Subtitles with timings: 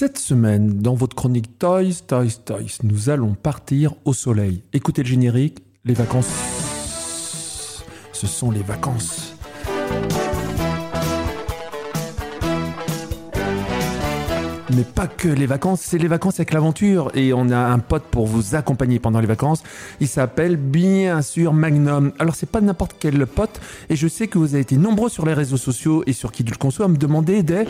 [0.00, 4.62] Cette semaine, dans votre chronique Toys, Toys, Toys, nous allons partir au soleil.
[4.72, 7.82] Écoutez le générique, les vacances.
[8.12, 9.34] Ce sont les vacances.
[14.76, 17.10] Mais pas que les vacances, c'est les vacances avec l'aventure.
[17.14, 19.64] Et on a un pote pour vous accompagner pendant les vacances.
[19.98, 22.12] Il s'appelle bien sûr Magnum.
[22.20, 23.60] Alors c'est pas n'importe quel pote.
[23.88, 26.44] Et je sais que vous avez été nombreux sur les réseaux sociaux et sur qui
[26.44, 27.64] le conçoit à me demander des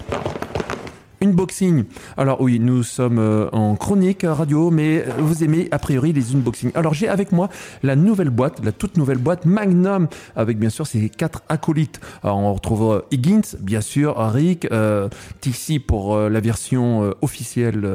[1.22, 1.84] Unboxing.
[2.16, 6.70] Alors oui, nous sommes euh, en chronique radio, mais vous aimez a priori les unboxings.
[6.74, 7.48] Alors j'ai avec moi
[7.82, 12.00] la nouvelle boîte, la toute nouvelle boîte Magnum, avec bien sûr ses quatre acolytes.
[12.22, 15.08] Alors on retrouve Higgins, bien sûr, Rick, euh,
[15.40, 17.86] Tixi pour euh, la version euh, officielle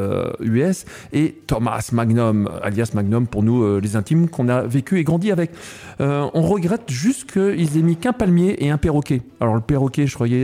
[0.42, 5.32] US, et Thomas Magnum, alias Magnum pour nous les intimes qu'on a vécu et grandi
[5.32, 5.52] avec.
[6.00, 9.22] on regrette juste qu'ils aient mis qu'un palmier et un perroquet.
[9.40, 10.44] Alors le perroquet, je croyais,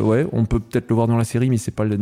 [0.00, 1.96] ouais, on peut peut-être le voir dans la série, mais c'est pas le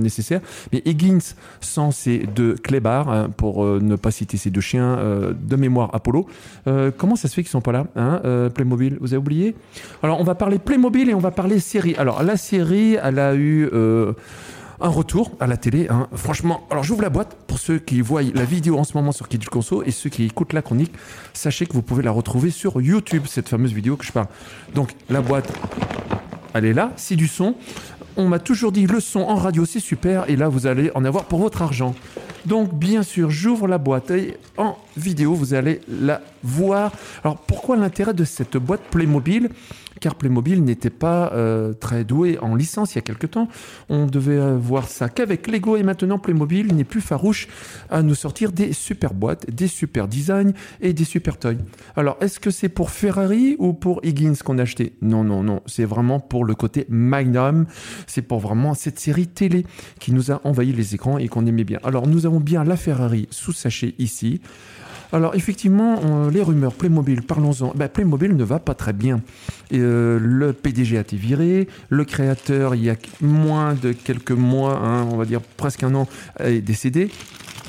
[0.73, 4.99] Mais Higgins, sans ces deux clébards, hein, pour euh, ne pas citer ces deux chiens
[4.99, 6.27] euh, de mémoire Apollo,
[6.67, 8.21] euh, comment ça se fait qu'ils sont pas là hein,
[8.55, 9.55] Playmobil, vous avez oublié?
[10.03, 11.95] Alors on va parler Playmobil et on va parler série.
[11.97, 13.69] Alors la série, elle a eu
[14.81, 15.89] un retour à la télé.
[15.91, 16.09] Hein.
[16.15, 19.29] Franchement, alors j'ouvre la boîte pour ceux qui voient la vidéo en ce moment sur
[19.29, 20.93] Kid Conso et ceux qui écoutent la chronique.
[21.33, 24.29] Sachez que vous pouvez la retrouver sur YouTube, cette fameuse vidéo que je parle.
[24.75, 25.53] Donc la boîte,
[26.55, 27.55] elle est là, c'est du son
[28.17, 31.05] on m'a toujours dit le son en radio c'est super et là vous allez en
[31.05, 31.95] avoir pour votre argent.
[32.47, 36.93] Donc bien sûr, j'ouvre la boîte et en vidéo vous allez la voir.
[37.23, 39.51] Alors pourquoi l'intérêt de cette boîte Playmobil?
[40.01, 43.49] Car Playmobil n'était pas euh, très doué en licence il y a quelque temps.
[43.89, 47.49] On devait euh, voir ça qu'avec Lego et maintenant Playmobil n'est plus farouche
[47.91, 51.55] à nous sortir des super boîtes, des super designs et des super toys.
[51.97, 54.95] Alors est-ce que c'est pour Ferrari ou pour Higgins qu'on a acheté?
[55.03, 57.67] Non, non, non, c'est vraiment pour le côté Magnum,
[58.07, 59.67] c'est pour vraiment cette série télé
[59.99, 61.79] qui nous a envahi les écrans et qu'on aimait bien.
[61.85, 64.41] Alors nous avons bien la Ferrari sous sachet ici.
[65.13, 67.73] Alors effectivement, les rumeurs Playmobil, parlons-en.
[67.75, 69.21] Ben, Playmobil ne va pas très bien.
[69.73, 74.79] Euh, le PDG a été viré, le créateur, il y a moins de quelques mois,
[74.79, 77.11] hein, on va dire presque un an, est décédé.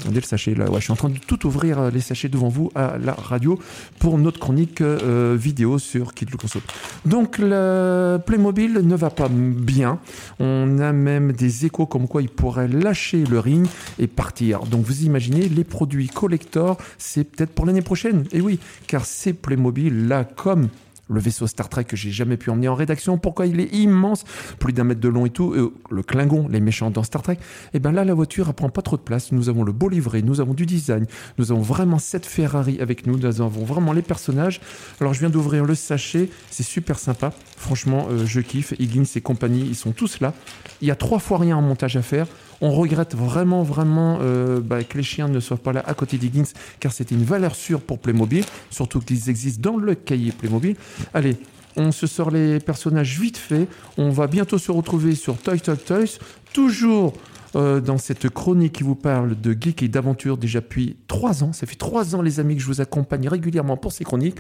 [0.02, 0.70] Attendez le sachet là.
[0.70, 3.14] Ouais, je suis en train de tout ouvrir euh, les sachets devant vous à la
[3.14, 3.60] radio
[4.00, 6.64] pour notre chronique euh, vidéo sur Kid le console.
[7.06, 10.00] Donc le Playmobil ne va pas bien.
[10.40, 13.68] On a même des échos comme quoi il pourrait lâcher le ring
[14.00, 14.62] et partir.
[14.62, 18.26] Donc vous imaginez les produits collector, c'est peut-être pour l'année prochaine.
[18.32, 20.70] Et oui, car ces Playmobil là comme
[21.12, 23.18] le vaisseau Star Trek que j'ai jamais pu emmener en rédaction.
[23.18, 24.24] Pourquoi il est immense,
[24.60, 25.54] plus d'un mètre de long et tout.
[25.54, 27.34] Euh, le Klingon, les méchants dans Star Trek.
[27.34, 27.38] Et
[27.76, 29.32] eh bien là, la voiture, elle prend pas trop de place.
[29.32, 31.06] Nous avons le beau livret, nous avons du design,
[31.38, 34.62] nous avons vraiment cette Ferrari avec nous, nous avons vraiment les personnages.
[35.00, 37.34] Alors je viens d'ouvrir le sachet, c'est super sympa.
[37.58, 38.74] Franchement, euh, je kiffe.
[38.80, 40.34] Higgins et compagnie, ils sont tous là.
[40.82, 42.28] Il y a trois fois rien en montage à faire.
[42.62, 46.18] On regrette vraiment, vraiment euh, bah, que les chiens ne soient pas là à côté
[46.18, 46.44] d'Higgins,
[46.80, 50.76] car c'était une valeur sûre pour Playmobil, surtout qu'ils existent dans le cahier Playmobil.
[51.14, 51.38] Allez,
[51.76, 53.68] on se sort les personnages vite fait.
[53.98, 56.20] On va bientôt se retrouver sur Toy Toy Toys,
[56.54, 57.14] toujours
[57.56, 61.54] euh, dans cette chronique qui vous parle de geek et d'aventure déjà depuis trois ans.
[61.54, 64.38] Ça fait trois ans, les amis, que je vous accompagne régulièrement pour ces chroniques.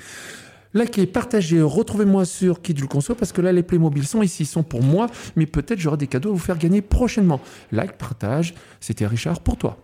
[0.74, 4.64] Likez, partagez, retrouvez-moi sur Kid le Conso parce que là, les Playmobil sont ici, sont
[4.64, 7.42] pour moi, mais peut-être j'aurai des cadeaux à vous faire gagner prochainement.
[7.74, 9.78] Like, partage, c'était Richard pour toi.